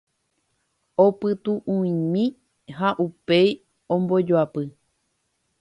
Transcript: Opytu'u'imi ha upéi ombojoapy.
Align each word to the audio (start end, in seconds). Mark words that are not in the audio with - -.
Opytu'u'imi 1.03 2.23
ha 2.79 2.89
upéi 3.05 3.49
ombojoapy. 3.97 4.63